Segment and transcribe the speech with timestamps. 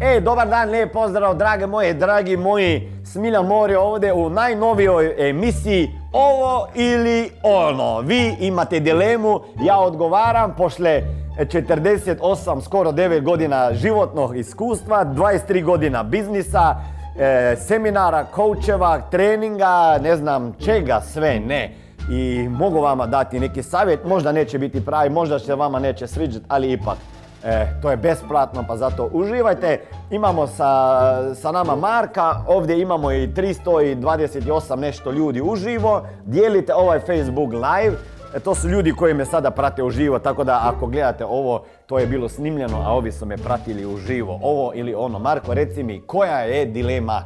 [0.00, 2.92] E, dobar dan, lijep pozdrav, drage moje, dragi moji.
[3.04, 8.00] Smiljan Mor je ovdje u najnovijoj emisiji Ovo ili ono.
[8.00, 11.02] Vi imate dilemu, ja odgovaram pošle
[11.38, 16.76] 48, skoro 9 godina životnog iskustva, 23 godina biznisa,
[17.18, 21.74] e, seminara, coacheva, treninga, ne znam čega sve ne.
[22.10, 26.44] I mogu vama dati neki savjet, možda neće biti pravi, možda se vama neće sviđati,
[26.48, 27.17] ali ipak.
[27.44, 29.80] E, to je besplatno pa zato uživajte.
[30.10, 36.06] Imamo sa, sa nama Marka, ovdje imamo i 328 nešto ljudi uživo.
[36.24, 37.96] Dijelite ovaj Facebook live.
[38.34, 41.98] E, to su ljudi koji me sada prate uživo, tako da ako gledate ovo, to
[41.98, 44.38] je bilo snimljeno, a ovi su me pratili uživo.
[44.42, 45.18] Ovo ili ono.
[45.18, 47.22] Marko, reci mi, koja je dilema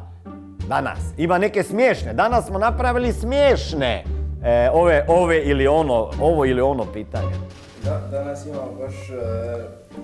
[0.67, 0.99] danas?
[1.17, 2.13] Ima neke smiješne.
[2.13, 4.03] Danas smo napravili smiješne
[4.43, 7.33] e, ove, ove ili ono, ovo ili ono pitanje.
[7.83, 9.13] Da, danas imam baš e,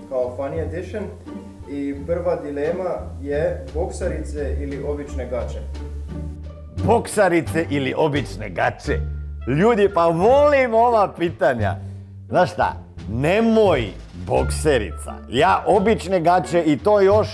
[0.08, 1.02] kao funny edition
[1.70, 2.90] i prva dilema
[3.22, 5.58] je boksarice ili obične gače.
[6.84, 9.00] boksarice ili obične gače?
[9.48, 11.76] Ljudi, pa volim ova pitanja.
[12.28, 12.72] Znaš šta,
[13.10, 13.88] nemoj
[14.26, 15.14] bokserica.
[15.28, 17.28] Ja obične gače i to još,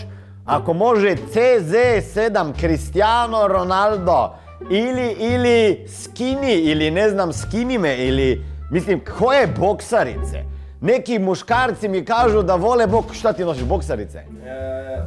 [0.45, 4.35] ako može CZ7 Cristiano Ronaldo
[4.71, 10.43] ili, ili skinny ili ne znam skinime ili, mislim, koje boksarice?
[10.81, 13.05] Neki muškarci mi kažu da vole bok...
[13.13, 14.19] Šta ti nosiš, boksarice?
[14.19, 14.25] E,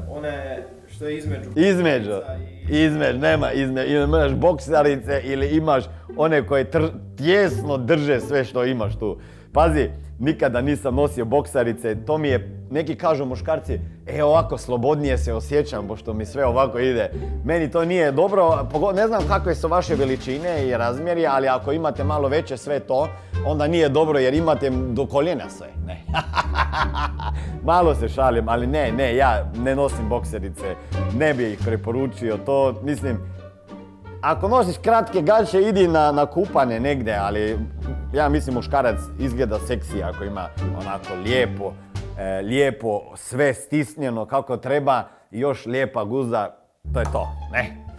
[0.10, 1.50] one što je između.
[1.56, 2.12] Između,
[2.70, 5.84] I- između, nema između, ili imaš boksarice ili imaš
[6.18, 9.20] one koje tr- tjesno drže sve što imaš tu.
[9.54, 15.34] Pazi, nikada nisam nosio boksarice, to mi je, neki kažu muškarci, e ovako slobodnije se
[15.34, 17.12] osjećam, pošto mi sve ovako ide.
[17.46, 22.04] Meni to nije dobro, ne znam kakve su vaše veličine i razmjeri, ali ako imate
[22.04, 23.08] malo veće sve to,
[23.46, 25.68] onda nije dobro jer imate do koljena sve.
[25.86, 26.04] Ne.
[27.64, 30.76] Malo se šalim, ali ne, ne, ja ne nosim bokserice,
[31.18, 33.18] ne bi ih preporučio, to mislim,
[34.22, 37.60] ako nosiš kratke gaće, idi na, na kupane negdje, ali
[38.14, 40.50] ja mislim muškarac izgleda seksi ako ima
[40.82, 41.74] onako lijepo,
[42.18, 46.50] e, lijepo sve stisnjeno kako treba i još lijepa guza,
[46.94, 47.90] to je to, ne?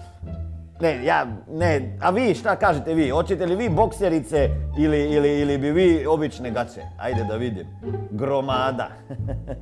[0.81, 3.11] Ne, ja, ne, a vi šta kažete vi?
[3.11, 6.81] Hoćete li vi bokserice ili, ili, ili bi vi obične gaće?
[6.99, 7.67] Ajde da vidim.
[8.11, 8.89] Gromada.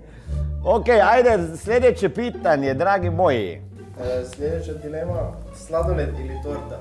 [0.76, 3.67] ok, ajde, sljedeće pitanje, dragi moji.
[4.00, 6.78] E, sljedeća dilema, sladoled ili torta.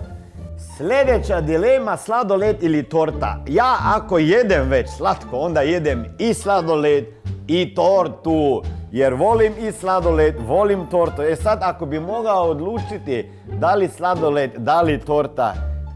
[0.77, 3.37] Sljedeća dilema, sladoled ili torta.
[3.47, 7.05] Ja ako jedem već slatko, onda jedem i sladoled
[7.47, 8.63] i tortu.
[8.91, 11.21] Jer volim i sladoled, volim tortu.
[11.21, 15.53] E sad ako bi mogao odlučiti da li sladoled, da li torta,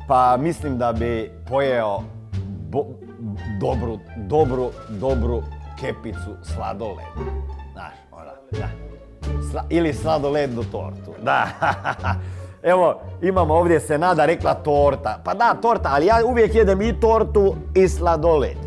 [0.08, 2.00] pa mislim da bi pojeo
[2.70, 2.86] bo-
[3.60, 5.44] dobru, dobru, dobru
[5.80, 7.12] kepicu sladoleda.
[7.74, 8.91] Znaš, ona, da.
[9.70, 11.14] Ili sladolednu tortu.
[11.24, 11.48] Da.
[12.72, 15.22] Evo, imamo ovdje se nada rekla torta.
[15.24, 18.58] Pa da, torta, ali ja uvijek jedem i tortu i sladoled.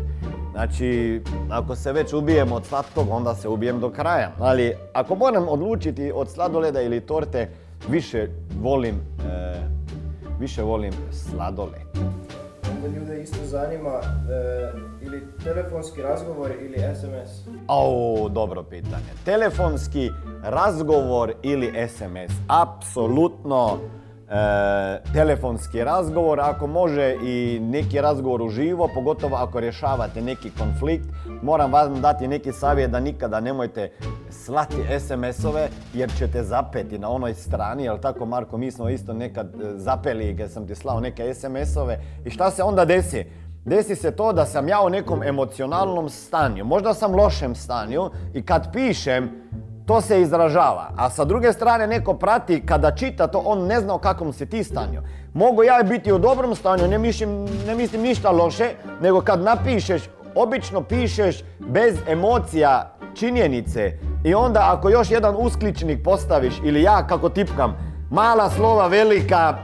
[0.51, 4.31] Znači, ako se već ubijem od slatkog, onda se ubijem do kraja.
[4.39, 7.49] Ali ako moram odlučiti od sladoleda ili torte,
[7.89, 8.27] više
[8.61, 9.53] volim, e,
[10.39, 11.81] više volim sladoled.
[12.71, 14.71] Onda ljude isto zanima e,
[15.01, 17.47] ili telefonski razgovor ili SMS.
[17.67, 19.11] Au, dobro pitanje.
[19.25, 20.09] Telefonski
[20.43, 22.33] razgovor ili SMS?
[22.47, 23.77] Apsolutno
[25.13, 31.05] telefonski razgovor, ako može i neki razgovor uživo, pogotovo ako rješavate neki konflikt,
[31.41, 33.91] moram vam dati neki savjet da nikada nemojte
[34.29, 39.47] slati SMS-ove jer ćete zapeti na onoj strani, jel tako Marko, mi smo isto nekad
[39.47, 43.25] e, zapeli kad sam ti slao neke SMS-ove i šta se onda desi?
[43.65, 48.45] Desi se to da sam ja u nekom emocionalnom stanju, možda sam lošem stanju i
[48.45, 49.29] kad pišem,
[49.85, 50.89] to se izražava.
[50.97, 54.45] A sa druge strane neko prati, kada čita to, on ne zna u kakvom si
[54.45, 55.01] ti stanju.
[55.33, 58.69] Mogu ja biti u dobrom stanju, ne mislim, ne mislim ništa loše,
[59.01, 60.01] nego kad napišeš,
[60.35, 63.91] obično pišeš bez emocija, činjenice.
[64.23, 67.77] I onda ako još jedan uskličnik postaviš, ili ja kako tipkam,
[68.11, 69.57] mala slova, velika,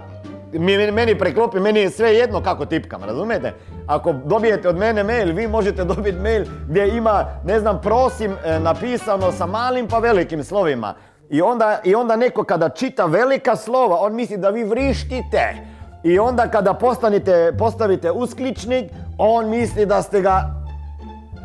[0.92, 3.54] meni preklopi, meni je sve jedno kako tipkam, razumijete?
[3.88, 8.60] Ako dobijete od mene mail, vi možete dobiti mail gdje ima, ne znam, prosim, e,
[8.60, 10.94] napisano sa malim pa velikim slovima.
[11.30, 15.56] I onda, I onda neko kada čita velika slova, on misli da vi vrištite.
[16.04, 20.62] I onda kada postanite, postavite uskličnik, on misli da ste ga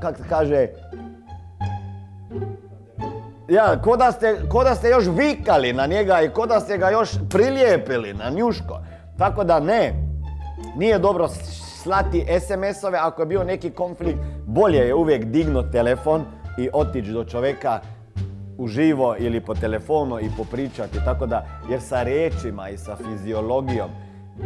[0.01, 0.69] kak se kaže,
[3.49, 6.79] ja, ko da, ste, ko da ste još vikali na njega i ko da ste
[6.79, 8.81] ga još prilijepili na njuško.
[9.19, 9.95] Tako da ne,
[10.77, 11.29] nije dobro
[11.83, 14.19] slati SMS-ove ako je bio neki konflikt.
[14.47, 16.25] Bolje je uvijek dignut telefon
[16.59, 17.81] i otići do čovjeka
[18.59, 20.99] uživo ili po telefonu i popričati.
[21.05, 23.91] Tako da, jer sa riječima i sa fiziologijom,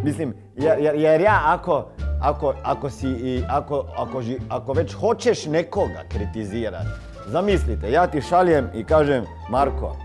[0.05, 1.87] mislim, jer, jer ja ako,
[2.23, 6.89] ako, ako si i ako, ako, ako već hoćeš nekoga kritizirati,
[7.27, 9.97] zamislite, ja ti šaljem i kažem, Marko,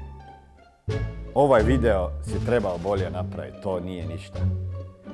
[1.35, 4.39] ovaj video si trebao bolje napraviti, to nije ništa.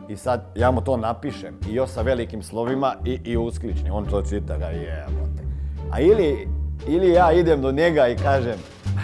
[0.10, 3.90] I sad ja mu to napišem i još sa velikim slovima i, i usklični.
[3.90, 5.44] On to čita ga jebote.
[5.92, 6.48] A ili,
[6.88, 8.58] ili ja idem do njega i kažem,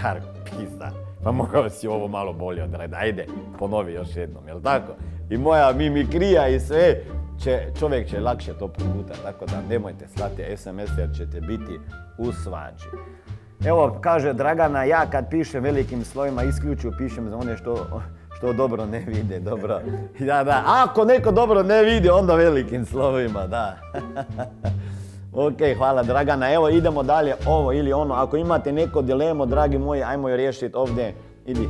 [0.03, 0.91] Marko, pizda,
[1.23, 2.99] pa mogao si ovo malo bolje odraditi.
[2.99, 3.25] Ajde,
[3.59, 4.93] ponovi još jednom, jel tako?
[5.29, 7.01] I moja mimikrija i sve,
[7.43, 9.19] će, čovjek će lakše to progutati.
[9.23, 11.79] Tako da nemojte slati SMS jer ćete biti
[12.17, 12.89] u svađi.
[13.65, 18.01] Evo, kaže Dragana, ja kad pišem velikim slovima isključivo pišem za one što,
[18.37, 19.79] što dobro ne vide, dobro.
[20.19, 23.77] Da, da, ako neko dobro ne vidi, onda velikim slovima, da.
[25.47, 26.53] ok, hvala Dragana.
[26.53, 28.13] Evo, idemo dalje, ovo ili ono.
[28.13, 31.13] Ako imate neko dilemu, dragi moji, ajmo je riješiti ovdje.
[31.45, 31.69] Idi,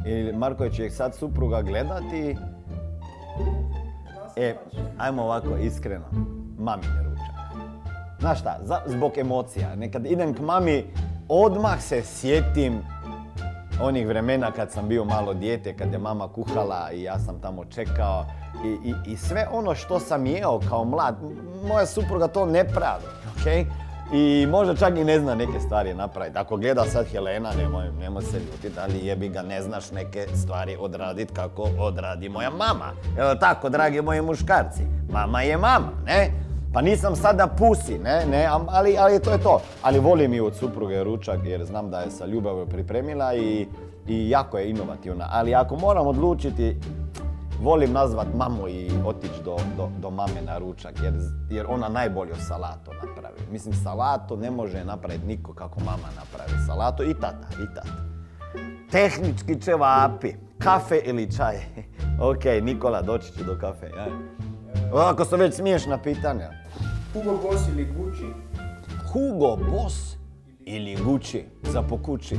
[0.05, 2.37] I Marko će ih sad supruga gledati.
[4.35, 4.55] E,
[4.97, 6.05] ajmo ovako iskreno.
[6.57, 7.35] Mamin ručak.
[8.19, 9.75] Znaš šta, za- zbog emocija.
[9.75, 10.85] Nekad idem k mami,
[11.29, 12.73] odmah se sjetim
[13.81, 17.65] onih vremena kad sam bio malo dijete, kad je mama kuhala i ja sam tamo
[17.65, 18.25] čekao
[18.65, 21.15] i, i, i sve ono što sam jeo kao mlad,
[21.67, 23.67] moja supruga to ne pravi, ok?
[24.13, 26.37] I možda čak i ne zna neke stvari napraviti.
[26.37, 30.77] Ako gleda sad Helena, nemoj, nemoj se ljutiti, ali jebi ga ne znaš neke stvari
[30.79, 32.91] odraditi kako odradi moja mama.
[33.17, 34.81] Evo tako, dragi moji muškarci,
[35.11, 36.31] mama je mama, ne?
[36.73, 39.61] Pa nisam sada pusi, ne, ne, ali, ali to je to.
[39.81, 43.67] Ali volim i od supruge ručak jer znam da je sa ljubavlju pripremila i,
[44.07, 45.29] i jako je inovativna.
[45.31, 46.77] Ali ako moram odlučiti,
[47.61, 51.13] volim nazvat mamu i otići do, do, do mame na ručak jer,
[51.49, 53.51] jer ona najbolju salatu napravi.
[53.51, 58.05] Mislim, salatu ne može napraviti niko kako mama napravi salatu i tata, i tata.
[58.91, 61.55] Tehnički ćevapi, kafe ili čaj.
[62.29, 63.85] ok, Nikola, doći ću do kafe.
[63.85, 64.07] Ja.
[64.93, 66.49] Ovako su već smiješna pitanja.
[67.13, 68.25] Hugo Boss ili Gucci?
[69.11, 70.17] Hugo Boss
[70.65, 72.37] ili Gucci za po kući?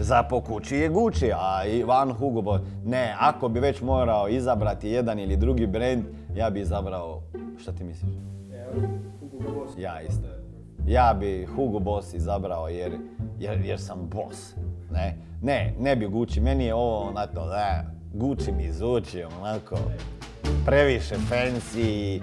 [0.00, 2.64] Za po kući je Gucci, a i van Hugo Boss.
[2.84, 7.22] Ne, ako bi već morao izabrati jedan ili drugi brand, ja bi izabrao,
[7.58, 8.12] šta ti misliš?
[9.20, 9.78] Hugo Boss.
[9.78, 10.28] Ja isto.
[10.86, 12.92] Ja bi Hugo Boss izabrao jer,
[13.38, 14.54] jer, jer sam boss.
[14.90, 19.76] Ne, ne, ne bi Gucci, meni je ovo onako, ne, Gucci mi zvuči onako
[20.66, 22.22] previše fancy,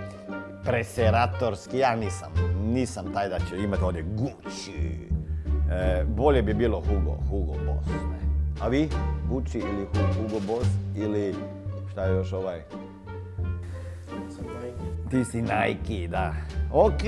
[0.64, 2.32] preseratorski, ja nisam,
[2.64, 5.15] nisam taj da ću imati ovdje Gucci.
[5.72, 7.88] E, bolje bi bilo Hugo, Hugo Boss.
[7.88, 8.20] Ne.
[8.62, 8.90] A vi?
[9.30, 11.36] Gucci ili Hu- Hugo Boss ili
[11.92, 12.62] šta je još ovaj?
[15.10, 16.34] Ti si Nike, da.
[16.74, 17.02] Ok,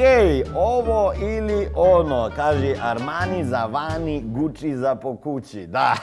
[0.55, 5.67] ovo ili ono, kaže Armani za vani, Gucci za po kući.
[5.67, 5.95] Da,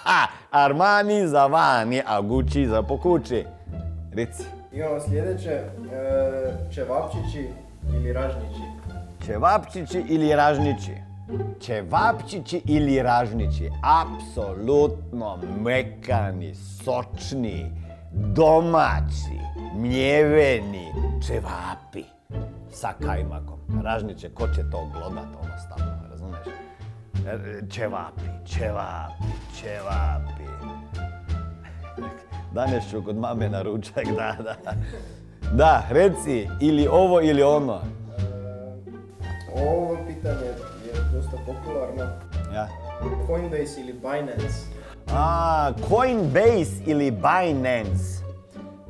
[0.64, 3.44] Armani za vani, a Gucci za po kući.
[4.12, 5.64] Reci, Imamo sljedeće, e,
[6.74, 7.48] čevapčići
[7.88, 8.60] ili ražnići?
[9.26, 10.92] čevapčići ili ražnići?
[11.60, 13.70] Čevapčići ili ražnići?
[13.82, 17.72] Apsolutno mekani, sočni,
[18.12, 19.38] domaći,
[19.74, 20.92] mljeveni
[21.26, 22.04] čevapi
[22.70, 23.58] sa kajmakom.
[23.82, 26.46] Ražniće, ko će to glodat ono stalno, razumiješ?
[27.26, 29.24] E, Čevapi, čevapi,
[29.60, 30.50] čevapi.
[32.54, 34.72] Danas ću kod mame na ručak, da, da.
[35.52, 37.80] Da, reci, ili ovo ili ono.
[39.56, 40.69] Ovo pitanje je
[41.30, 42.04] dosta popularno.
[42.54, 42.68] Ja.
[43.26, 44.66] Coinbase ili Binance?
[45.12, 48.24] A, Coinbase ili Binance?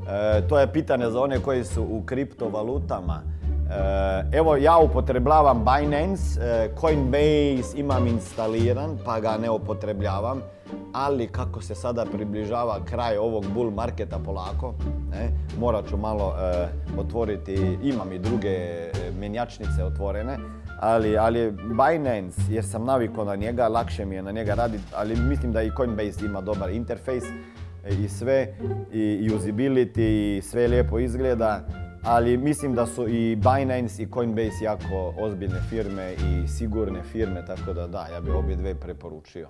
[0.09, 3.23] E, to je pitanje za one koji su u kriptovalutama.
[3.71, 10.43] E, evo, ja upotrebljavam Binance, e, Coinbase imam instaliran, pa ga ne upotrebljavam.
[10.93, 14.75] Ali kako se sada približava kraj ovog bull marketa polako,
[15.11, 18.59] ne, morat ću malo e, otvoriti, imam i druge
[19.21, 20.39] menjačnice otvorene,
[20.81, 25.17] ali, ali Binance, jer sam navikao na njega, lakše mi je na njega raditi, ali
[25.17, 27.25] mislim da i Coinbase ima dobar interfejs
[27.91, 28.55] i sve,
[28.93, 31.61] i usability, i sve lijepo izgleda,
[32.03, 37.73] ali mislim da su i Binance i Coinbase jako ozbiljne firme i sigurne firme, tako
[37.73, 39.49] da da, ja bi obje dve preporučio.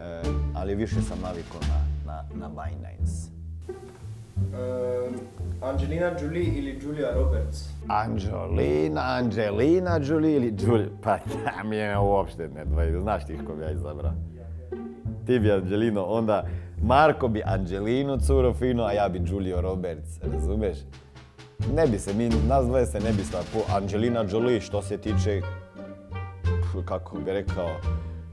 [0.00, 0.22] E,
[0.54, 3.32] ali više sam navikao na, na, na Binance.
[4.54, 5.10] E,
[5.62, 7.68] Angelina Jolie ili Julia Roberts?
[7.88, 13.54] Angelina, Angelina Jolie ili Julia, pa da mi je uopšte ne dvaju, znaš ti ko
[13.54, 14.12] bi ja izabrao?
[15.26, 16.44] Ti bi Angelino, onda
[16.82, 20.78] Marko bi Angelinu curo fino, a ja bi Julio Roberts, razumeš?
[21.70, 24.98] Ne bi se, mi, nas dvoje se ne bi sva po Angelina Jolie što se
[24.98, 25.40] tiče,
[26.84, 27.70] kako bi rekao,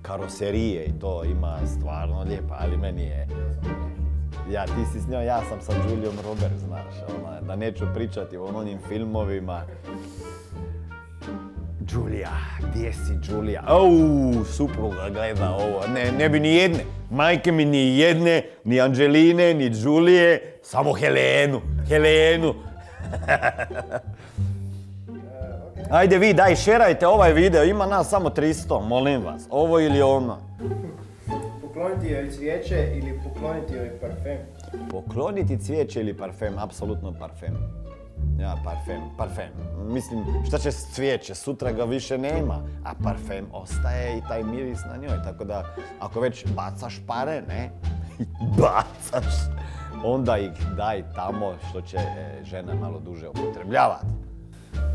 [0.02, 3.28] karoserije i to ima stvarno lijepa, ali meni je,
[4.52, 8.38] ja, ti si s njom, ja sam sa Julijom Roberts, znaš, ona, da neću pričati
[8.38, 9.62] o onim filmovima.
[11.92, 13.64] Julia, gdje si Julia?
[13.68, 15.82] Au, supruga gleda ovo.
[15.94, 16.80] Ne, ne bi ni jedne.
[17.12, 21.62] Majke mi ni jedne, ni Angeline, ni Julije, samo Helenu.
[21.88, 22.54] Helenu.
[25.90, 29.48] Ajde vi, daj, šerajte ovaj video, ima nas samo 300, molim vas.
[29.50, 30.38] Ovo ili ono.
[31.62, 34.38] Pokloniti joj cvijeće ili pokloniti joj parfem?
[34.92, 36.54] Pokloniti cvijeće ili parfem?
[36.58, 37.54] Apsolutno parfem.
[38.40, 39.50] Ja, parfem, parfem.
[39.88, 41.36] Mislim, šta će s cvijeće?
[41.36, 45.24] Sutra ga više nema, a parfem ostaje i taj miris na njoj.
[45.24, 45.66] Tako da,
[46.00, 47.70] ako već bacaš pare, ne?
[48.58, 49.34] Bacaš,
[50.04, 54.06] onda ih daj tamo što će e, žena malo duže upotrebljavati.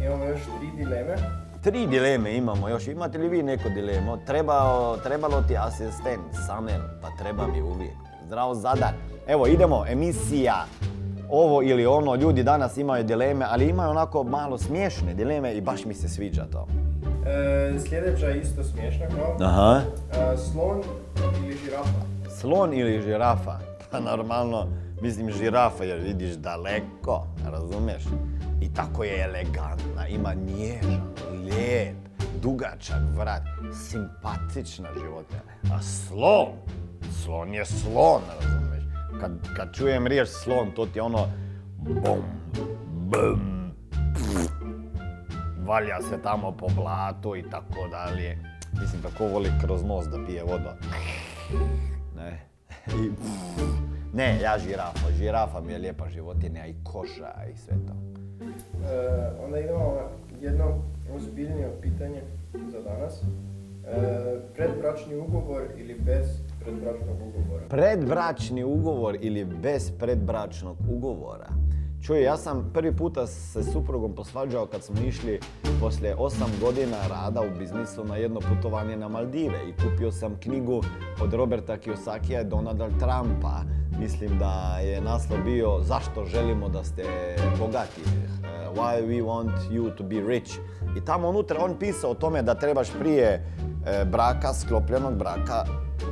[0.06, 1.16] Imamo još tri dileme.
[1.62, 2.86] Tri dileme imamo još.
[2.88, 4.16] Imate li vi neko dilemo?
[4.16, 7.96] Trebao, trebalo ti asistent, Samer, pa treba mi uvijek.
[8.26, 8.92] Zdravo Zadar.
[9.26, 10.64] Evo, idemo, emisija.
[11.30, 15.84] Ovo ili ono, ljudi danas imaju dileme, ali imaju onako malo smiješne dileme i baš
[15.84, 16.66] mi se sviđa to.
[17.26, 19.36] E, sljedeća je isto smiješna kao.
[19.46, 19.80] Aha.
[20.12, 20.82] E, slon
[21.44, 22.13] ili žirafa?
[22.44, 23.58] Slon ili žirafa?
[23.90, 24.66] Pa normalno,
[25.02, 28.02] mislim žirafa jer vidiš daleko, razumiješ?
[28.60, 31.96] I tako je elegantna, ima nježan, lijep,
[32.42, 33.42] dugačak vrat,
[33.90, 35.40] simpatična životinja.
[35.74, 36.48] A slon,
[37.22, 38.84] slon je slon, razumiješ?
[39.20, 41.26] Kad, kad čujem riječ slon, to ti je ono
[41.78, 42.24] bum,
[42.92, 43.72] bum,
[44.14, 44.50] pff,
[45.66, 48.38] valja se tamo po blatu i tako dalje.
[48.80, 50.76] Mislim, tako voli kroz nos da pije voda.
[52.24, 52.40] Ne.
[53.04, 53.68] I, pff,
[54.14, 55.10] ne, ja žirafa.
[55.18, 57.94] Žirafa mi je lijepa životinja i koža i sve to.
[58.44, 60.08] E, onda idemo na
[60.40, 60.82] jedno
[61.14, 62.22] ozbiljnije pitanje
[62.72, 63.22] za danas.
[63.22, 63.26] E,
[64.54, 66.26] predbračni ugovor ili bez
[66.60, 67.64] predbračnog ugovora?
[67.68, 71.48] Predbračni ugovor ili bez predbračnog ugovora?
[72.06, 75.40] Čuj, ja sam prvi puta se suprugom posvađao kad smo išli
[75.80, 80.82] poslije 8 godina rada u biznisu na jedno putovanje na Maldive i kupio sam knjigu
[81.22, 83.60] od Roberta Kiyosakija i Donalda Trumpa.
[84.00, 87.04] Mislim da je naslov bio Zašto želimo da ste
[87.58, 88.00] bogati?
[88.00, 90.50] Uh, Why we want you to be rich?
[90.96, 93.28] I tamo unutra on pisao o tome da trebaš prije
[93.86, 95.64] e, braka, sklopljenog braka,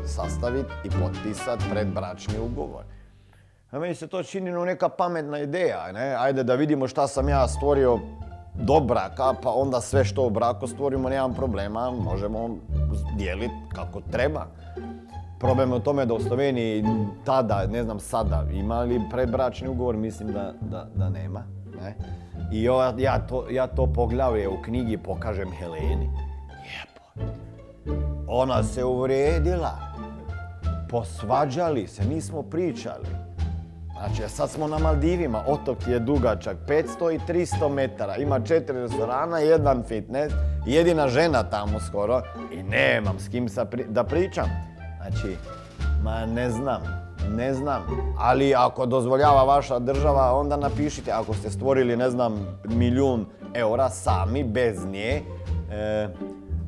[0.06, 2.84] sastaviti i potpisati predbračni ugovor.
[3.72, 6.14] A meni se to čini no neka pametna ideja, ne?
[6.18, 7.98] Ajde da vidimo šta sam ja stvorio
[8.54, 12.56] do braka, pa onda sve što u braku stvorimo, nemam problema, možemo
[13.16, 14.46] dijeliti kako treba.
[15.40, 16.84] Problem je u tome da u Sloveniji
[17.24, 21.44] tada, ne znam sada, ima li predbračni ugovor, mislim da, da, da nema.
[21.80, 21.94] Ne?
[22.52, 26.10] I ja, ja, to, ja to poglavlje u knjigi pokažem Heleni.
[26.62, 27.30] Lijepo.
[28.28, 29.78] Ona se uvrijedila.
[30.90, 33.31] Posvađali se, nismo pričali.
[34.06, 39.38] Znači, sad smo na Maldivima, otok je dugačak 500 i 300 metara, ima četiri restorana,
[39.38, 40.34] jedan fitness,
[40.66, 44.46] jedina žena tamo skoro i nemam s kim sa da pričam.
[44.96, 45.36] Znači,
[46.02, 46.82] ma ne znam,
[47.36, 47.82] ne znam,
[48.18, 54.44] ali ako dozvoljava vaša država, onda napišite, ako ste stvorili, ne znam, milijun eura sami,
[54.44, 55.22] bez nje,
[55.70, 56.08] e,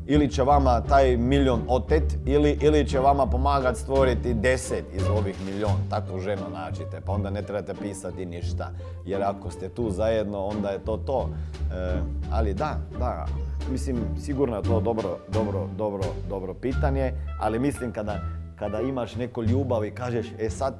[0.06, 5.37] ili će vama taj milion otet ili, ili će vama pomagati stvoriti deset iz ovih
[5.46, 5.76] milion.
[5.90, 8.70] Takvu ženu nađite, pa onda ne trebate pisati ništa.
[9.06, 11.28] Jer ako ste tu zajedno, onda je to to.
[11.73, 12.00] E,
[12.32, 13.26] ali da, da,
[13.70, 18.20] mislim, sigurno je to dobro, dobro, dobro, dobro pitanje, ali mislim kada,
[18.58, 20.75] kada imaš neku ljubav i kažeš, e sad,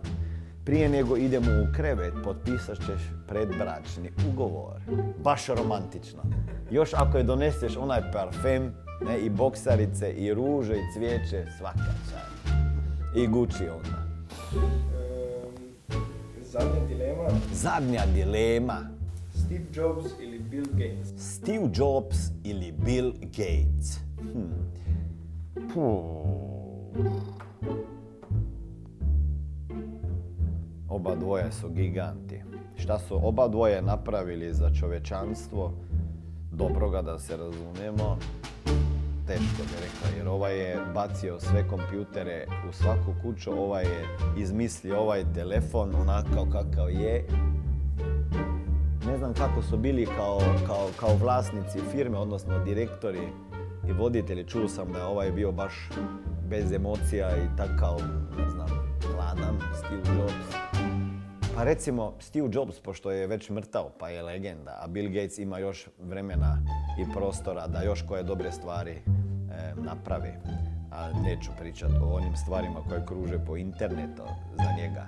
[0.65, 4.81] prije nego idemo u krevet, potpisat ćeš predbračni ugovor.
[5.25, 6.23] Baš romantično.
[6.71, 8.75] Još ako je doneseš onaj parfem,
[9.07, 12.57] ne, i boksarice, i ruže, i cvijeće, svaka čast.
[13.17, 14.05] I Gucci onda.
[14.53, 15.99] Ehm,
[16.43, 18.81] zadnja dilema, Zadnja dilema.
[19.35, 21.13] Steve Jobs ili Bill Gates?
[21.17, 24.01] Steve Jobs ili Bill Gates?
[24.33, 24.65] Hmm.
[30.89, 32.41] Oba dvoje su giganti.
[32.77, 35.73] Šta su oba dvoje napravili za čovečanstvo?
[36.53, 38.19] Dobroga da se razumijemo.
[39.27, 45.01] Teško bi rekao, jer ovaj je bacio sve kompjutere u svaku kuću, ovaj je izmislio
[45.01, 47.27] ovaj telefon onakav kakav je
[49.07, 53.29] ne znam kako su bili kao, kao, kao vlasnici firme, odnosno direktori
[53.89, 54.45] i voditelji.
[54.45, 55.89] Čuo sam da je ovaj bio baš
[56.49, 58.01] bez emocija i takav,
[58.39, 58.69] ne znam,
[59.13, 61.04] hladan Steve Jobs.
[61.57, 65.59] Pa recimo Steve Jobs, pošto je već mrtav pa je legenda, a Bill Gates ima
[65.59, 66.59] još vremena
[66.99, 69.03] i prostora da još koje dobre stvari e,
[69.77, 70.33] napravi.
[70.93, 74.23] A neću pričati o onim stvarima koje kruže po internetu
[74.57, 75.07] za njega.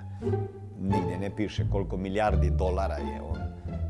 [0.79, 3.37] Nigdje ne piše koliko milijardi dolara je on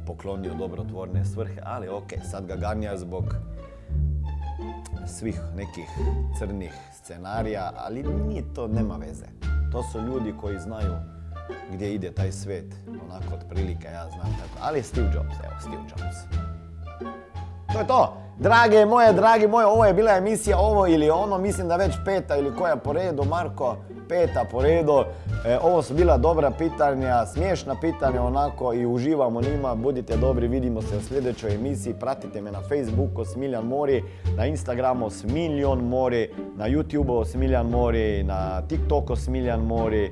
[0.08, 3.36] poklonio dobrotvorne svrhe, ali ok, sad ga ganja zbog
[5.08, 5.90] svih nekih
[6.40, 9.26] crnih scenarija, ali nije to, nema veze.
[9.72, 10.94] To su ljudi koji znaju
[11.72, 14.60] gdje ide taj svet, onako otprilike ja znam tako.
[14.62, 16.18] Ali Steve Jobs, evo Steve Jobs.
[17.74, 18.18] To je to.
[18.40, 22.38] Drage moje, dragi moje, ovo je bila emisija ovo ili ono, mislim da već peta
[22.38, 23.76] ili koja po redu, Marko,
[24.10, 25.04] peta po redu.
[25.46, 29.76] E, ovo su bila dobra pitanja, smiješna pitanja onako i uživamo njima.
[29.76, 31.94] Budite dobri, vidimo se u sljedećoj emisiji.
[31.94, 34.04] Pratite me na Facebooku Smiljan Mori,
[34.38, 40.12] na Instagramu Smiljan Mori, na YouTubeu Smiljan Mori, na TikToku Smiljan Mori,